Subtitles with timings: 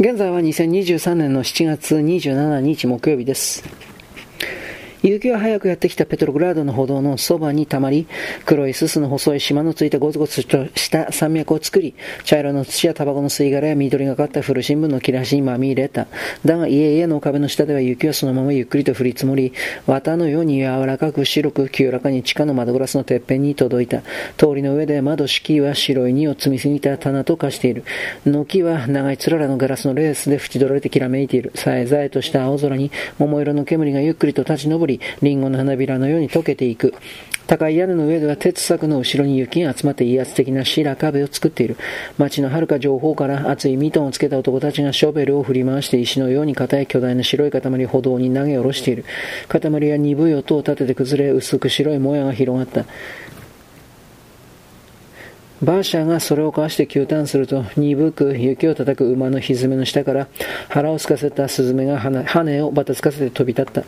[0.00, 3.62] 現在は2023年の7月27日木曜日です。
[5.06, 8.06] 雪は早くやってきたペトログラードの歩道のそばにたまり、
[8.46, 11.94] 黒いすすの細い島のついたゴツゴツとした山脈を作り、
[12.24, 16.06] 茶色の土やタバコの吸い殻や緑がかった古新聞の切れ端にまみれた。
[16.46, 19.52] だが家々の壁の下では雪はそのままゆっくりと降り積もり、
[19.86, 24.00] 綿のように柔らかく白く清らかに地下の窓ガラスのてっぺんに届いた。
[24.38, 27.84] 通りの上で窓敷は白い荷を積みすぎた棚と化している。
[28.24, 31.52] 軒は長いつららのガラスのレースで縁取られてきらめいている。
[31.56, 36.94] さえざえとした青空に桃色の煙がゆっくりと立ち上り、り、リンゴの花びらのように溶けていく。
[37.46, 41.76] 高い屋根の上では鉄柵の後ろに雪が集まって威圧的な白壁を作っている。
[42.16, 49.04] 街の遥か上方から厚いミトンをつけた男たちがショベルを振り回して石のように硬い巨大な白い塊を歩道に投げ下ろしている。
[49.48, 52.86] 塊は鈍い音を立てて崩れ、薄く白いもやが広がった。
[55.62, 60.28] バーシャがそれをかわして急ターンすると、鈍く雪を叩く馬のひずめの下から
[60.68, 63.84] 腹をすかせたスズメが羽をばたつかせて飛び立った。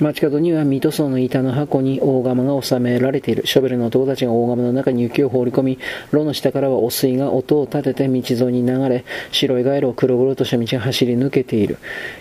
[0.00, 3.46] 街角には水塗装の板の箱に大釜が収められている。
[3.46, 5.78] ショベルの男たちが大釜の中に雪を放り込み、
[6.10, 11.78] 炉の下からは汚水が音を立てて道沿いに流れ、白い街路を黒々とした道が走り抜けている。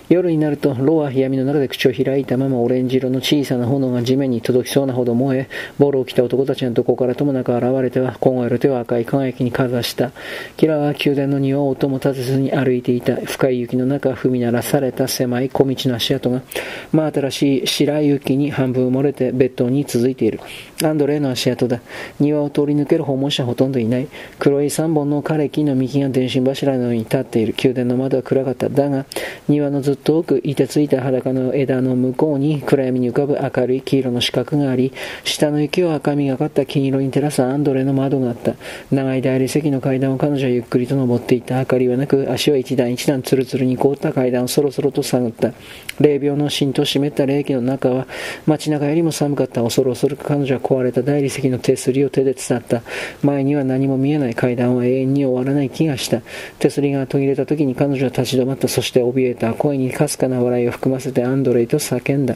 [0.07, 10.11] 夜になると、炉は闇の中で口を開いたままオレンジ色の小さな炎が地面に届きそうなほど燃え、ボロを着た男たちがどこからともなく現れては、凍える手を赤い輝きにかざした。
[10.57, 13.15] キラは宮殿の庭を音も立てずに歩いていた。
[13.15, 16.43] 深い雪の中、踏み鳴らされた狭い小道の足跡が、
[16.91, 20.39] 真新しい白雪に半分埋もれて別当に続いている。
[20.83, 21.81] アンドレイの足跡だ。
[22.19, 24.07] 庭を通り抜ける訪問者ほとんどいない。
[24.39, 27.55] 黒い三本の枯れ木の幹が電信柱のように立っている。
[27.61, 28.69] 宮殿の窓は暗かった。
[28.69, 29.05] だが、
[29.47, 34.91] 庭のずっと奥、いてついた裸の枝の向こうに暗闇に浮かぶ明るい黄色の四角があり、
[35.23, 38.55] 下の雪を赤みがかった金色に照らすアンドレの窓があった。
[38.91, 41.57] 長い大理石の階段を彼女はゆっくりと登っていった。
[41.59, 45.53] 明かりはなく、足は一段一段ツルツルに凍った階段をそろそろと探った。
[45.99, 48.07] 霊廟の芯と湿った霊気の中は
[48.45, 51.01] 街中よりも寒かった恐る恐る彼女は壊れた。
[51.01, 52.81] 大理石の手すりを手で伝った。
[53.21, 56.21] 前には何も見えない階段は永遠に終わらない気がした。
[56.59, 59.53] 手すりが途切れた時に彼女は立ち止まったそして怯えた。
[59.53, 62.35] 声にかすかな笑いを含ませてアンドレイと叫んだ。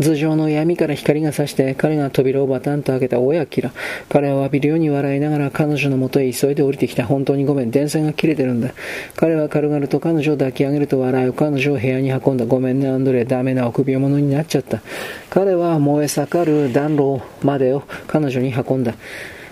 [0.00, 3.72] 頭上の闇から光が差して彼が扉をバタンと開けたおやきら。
[4.08, 7.06] 彼は浴びるように笑いながら彼女のもとへ急いで降りてきた。
[7.06, 7.70] 本当にごめん。
[7.70, 8.72] 電線が切れてるんだ。
[9.16, 12.44] 彼は軽々と彼女を抱き上げると笑う彼女を部屋に運んだ。
[12.44, 14.82] ごめんねアンドレダメな臆病者になっちゃった。
[15.30, 18.94] 彼は燃え盛る暖炉までを彼女に運んだ。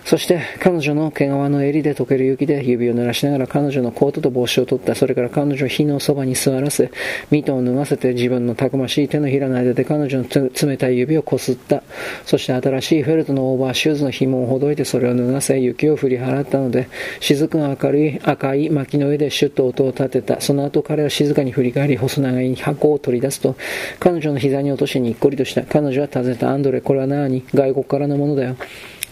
[0.05, 4.95] そして彼女の毛皮の襟で溶ける雪で指を濡らしながら彼女のコートと帽子を取った。
[4.95, 6.91] それから彼女を火のそばに座らせ、
[7.31, 11.83] ミトを脱がせて自分のたくましい手のひらの間で彼女の冷たい指をこすった。
[12.27, 16.89] そして新しいフェルトのオーバーシューズの紐をほどいてそれを脱がせ、雪を振り払ったので、
[17.21, 20.41] 雫が明るい赤い薪の上でシュッと音を立てた。
[20.41, 23.57] その後彼は静かに振り返り、細長い箱を取り出すと、
[24.01, 25.63] 彼女の膝に落としにっこりとした。
[25.63, 26.51] 彼女は尋ねた。
[26.51, 27.43] アンドレ、これは何？
[27.55, 28.57] 外国からのものだよ。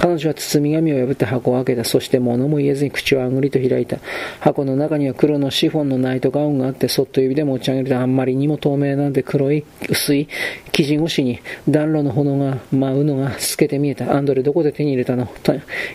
[0.02, 1.84] 彼女は包み紙を破って箱を開けた。
[1.84, 3.98] そして物も言えずに口をあんぐりと開いた。
[4.40, 10.26] 箱の中には黒のシフォンのナイトガウンがあって、そっと指で持ち上げるとあんまりにも透明なんで黒い薄い
[10.72, 14.12] 生地越しに暖炉の炎が舞うのが透けて見えた。
[14.12, 15.28] アンドレどこで手に入れたの？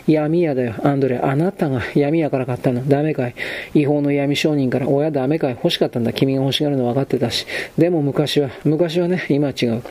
[0.06, 0.74] 闇屋だよ。
[0.82, 2.88] アンドレ、あなたが闇屋から買ったの。
[2.88, 3.34] ダメかい。
[3.74, 5.50] 違法の闇商人から、親ダメかい。
[5.50, 6.14] 欲しかったんだ。
[6.14, 7.46] 君が欲しがるの分かってたし。
[7.76, 9.82] でも昔は、昔はね、今は違う。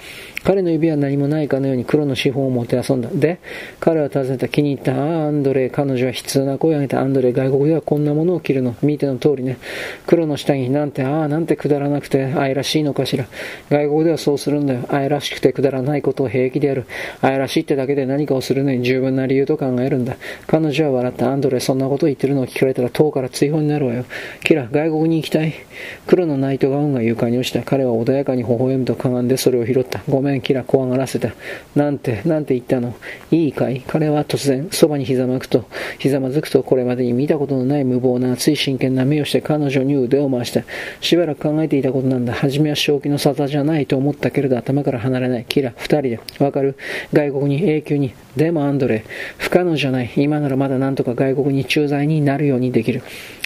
[0.48, 3.10] 彼の指は何もないかのように黒の資本を持って遊んだ。
[3.10, 3.42] で、
[3.82, 4.94] 彼は尋ねた気に入った。
[4.94, 7.02] ああ、アンドレイ、彼女は悲痛な声を上げた。
[7.02, 8.74] アンドレイ、外国ではこんなものを着るの。
[8.82, 9.58] 見ての通りね。
[10.06, 13.26] 黒の下着なんて、ああ、なんてくだらなくて愛らしいのかしら。
[13.70, 14.86] 外国ではそうするんだよ。
[14.88, 16.86] 愛らしくてくだらないことを平気でやる。
[17.20, 20.16] 愛らしいってだけで何かをするのに十分な理由と考えるんだ。
[20.48, 21.30] 彼女は笑った。
[21.30, 24.06] アンドレ、そんなことを言ってるのを聞かれたら塔から追放になるわよ。
[24.46, 25.54] キラ、外国に行きたい。
[26.06, 27.64] 黒のナイトガウンが床に落ちた。
[27.64, 30.04] 彼は穏やかに微笑むとかがんでそれを拾った。
[30.08, 31.34] ごめん、キラ、怖がらせた。
[31.76, 32.96] なんて、なんて言ったの。
[33.32, 35.66] いいかい彼は突然、そばにひざまくと、
[36.00, 40.64] ひざまずくと、これまでに見たことのない無謀な熱い真剣な目をして彼女に腕を回した。
[41.02, 42.34] しばらく考えていたことなんだ。
[42.34, 45.46] 初めは正気の沙汰じゃないと思ったけれど、頭から離れない。
[45.48, 46.20] キラ、二人で。
[46.40, 46.76] わかる
[47.14, 48.14] 外国に永久に。
[48.36, 49.04] でもアンドレ、
[49.38, 50.12] 不可能じゃない。
[50.16, 53.02] 今ならまだなんとか外国に駐在になるようにできる。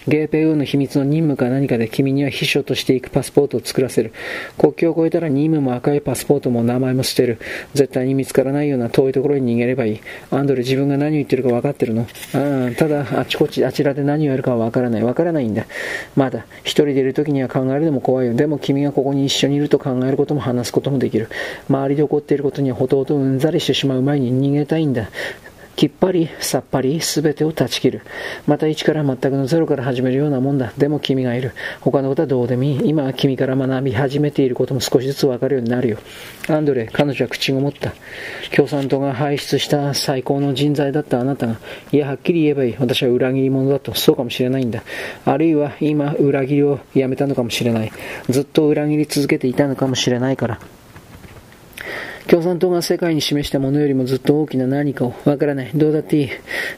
[0.08, 4.12] ゲーペウーの秘密の任務か何かで君には秘書としていくパスポートを作らせる。
[4.58, 7.40] 国境を越えたら任務も赤いパスポートも名前も捨てる。
[7.74, 10.00] 絶対に見つからないような遠いところに逃げればいい。
[10.32, 12.08] アンドレ自分が何を言ってるか分かってるの？
[12.34, 15.02] うん、ただあちこちあちらで何をやるかは分からない。
[15.02, 15.66] 分からないんだ。
[16.16, 18.34] まだ、一人でいる時には考えるのも怖いよ。
[18.34, 21.30] でも君がここに一緒にいると考えることも話すこともできる。
[21.70, 25.10] 周りで起こっていることにはほとほとうんざりしてしまう前に逃げたいんだ。
[25.76, 28.02] きっぱり、さっぱり、すべてを断ち切る。
[28.46, 30.74] また一から全くのゼロから始めるようなもんだ。
[30.78, 31.54] でも君がいる。
[31.80, 32.82] 他のことはどうでもいい。
[32.90, 35.98] 今は君から学び始めていることも少しずつわかるようになるよ。
[36.50, 37.94] アンドレ、彼女は口ごもった。
[38.56, 41.58] 共産党が輩出した最高の人材だったあなたが、
[41.92, 42.76] いや、はっきり言えばいい。
[42.78, 43.94] 私は裏切り者だと。
[43.94, 44.84] そうかもしれないんだ。
[45.26, 47.92] あるいは今、裏切りをやめたのかもしれない。
[48.30, 50.60] ずっと裏切り続けていたのかもしれないから。
[52.28, 55.72] 共産党が世界に示したものよりもずっと大きな何かを、わからない。
[55.74, 56.30] どうだっていい。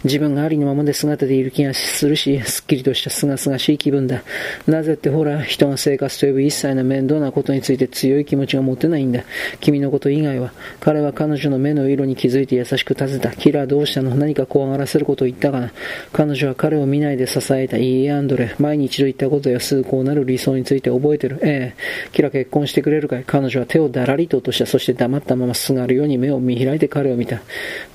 [0.04, 4.24] 自分がありのままで姿でいる気がするし、すっきりとした清々しい気分だ。
[4.68, 9.24] なぜってほら、人が生活と呼ぶ一切の面倒なことについて強い気持ちが持てないんだ。
[9.60, 10.54] 君のこと以外は。
[10.80, 13.31] 彼は彼女の目の色に気づいて優しく尋ねた。
[13.31, 14.16] キラーどうしたの？
[14.16, 15.72] 何か怖がらせることを言ったかな？
[16.12, 17.78] 彼女は彼を見ないで支えた。
[17.78, 18.56] いいえ、アンドレ。
[18.60, 21.39] 前に一度言ったことやすぐこうなる理想について覚えてる。
[21.42, 22.10] ええ。
[22.12, 23.24] キラ結婚してくれるかい？
[23.25, 24.66] 彼女は手をだらりと落とした。
[24.66, 27.42] そして黙ったまますがるように目を見開いて彼を見た。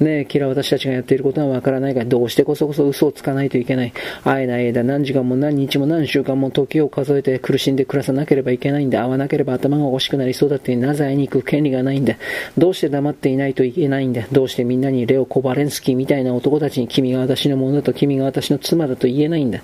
[0.01, 3.93] ねえ、キラ私たちがやっていることはわからないが、どうしてこそこそ嘘をつかないといけない。
[4.25, 9.03] 会えない間、何時間も何日も何週間も時を数えて苦しんで暮らさなければいけないんだ。
[9.03, 12.17] 会わなければ頭がおかしくなりそうだってなぜ会いに行く権利がないんだ。
[12.57, 14.27] どうして黙っていないといけないんだ。
[14.33, 19.61] どうしてみんなにレオ・コバレンスキーみたいな男たちに君が私のものだと君が私の妻だと言えないんだ。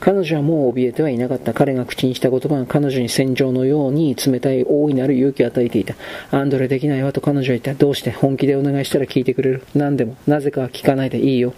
[0.00, 1.52] 彼女はもう怯えてはいなかった。
[1.52, 5.94] 彼が口にした言葉が彼女に戦場のように冷たい大いなる勇気を与えていた。
[6.30, 7.74] アンドレできないわと彼女は言った。
[7.74, 8.10] どうして？
[8.10, 9.62] 本気でお願いしたら聞いてくれる。
[9.74, 10.16] 何でも。
[10.26, 11.52] なぜかは聞かないでいいよ。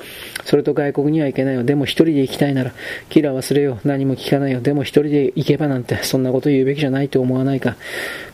[0.44, 1.62] それと外国には行けないよ。
[1.62, 2.72] でも一人で行きたいなら、
[3.10, 3.88] キラー忘れよう。
[3.88, 4.60] 何も聞かないよ。
[4.60, 7.76] でも一人で行けばなんて、そんなこと言うべきじゃないと思わないか。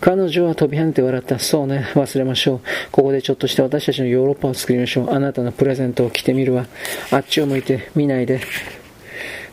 [0.01, 1.39] 彼女は飛び跳ねて笑った。
[1.39, 2.61] そうね、忘れましょう。
[2.93, 5.11] ここでちょっとした私たちのヨーロッパを作りましょう。
[5.11, 6.67] あなたのプレゼントを着てみるわ。
[7.11, 8.41] あっちを向いて見ないで。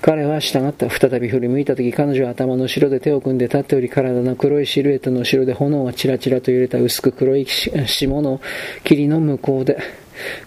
[0.05, 0.87] 彼は従った。
[0.87, 8.39] 再び振り向いた時、彼女は頭の後ろで手を組んで立っており、体の黒いシルエットの後ろで炎はチラチラと揺れた薄く黒い霜の
[8.83, 9.79] 霧の向こうで、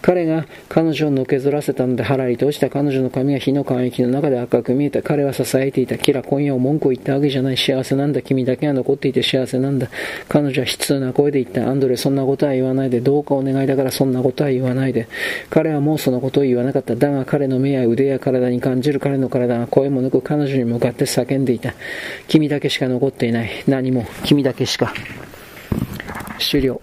[0.01, 5.01] 彼が彼女をのけぞらせたので腹りと落ちた彼女の髪が火の感域の中で赤く見えた。
[5.01, 5.97] 彼は支えていた。
[5.97, 7.57] キラ、今夜を文句を言ったわけじゃない。
[7.57, 8.21] 幸せなんだ。
[8.21, 9.89] 君だけが残っていて幸せなんだ。
[10.27, 11.69] 彼女は悲痛な声で言った。
[11.69, 13.01] アンドレ、そんなことは言わないで。
[13.01, 15.07] どうかお願いだからそんなことは言わないで。
[15.49, 16.95] 彼はもうそのことを言わなかった。
[16.95, 21.73] だが彼の目や腕や体に感じる彼の体が声も抜く彼女に向かって叫んでいた。
[22.27, 23.49] 君だけしか残っていない。
[23.67, 24.05] 何も。
[24.23, 24.93] 君だけしか。
[26.39, 26.81] 終了。